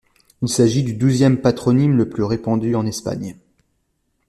Il 0.41 0.49
s'agit 0.49 0.81
du 0.83 0.95
douzième 0.95 1.39
patronyme 1.41 1.95
le 1.95 2.09
plus 2.09 2.23
répandu 2.23 2.73
en 2.73 2.87
Espagne. 2.87 3.37